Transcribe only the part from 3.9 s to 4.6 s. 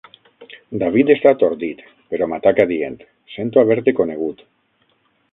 conegut.